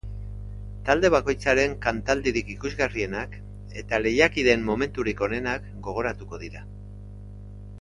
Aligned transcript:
Talde 0.85 1.09
bakoitzaren 1.15 1.75
kantaldirik 1.83 2.49
ikusgarrienak 2.53 3.35
eta 3.83 4.01
lehiakideen 4.07 4.65
momenturik 4.71 5.23
onenak 5.29 5.69
gogoratuko 5.89 6.41
dira. 6.47 6.65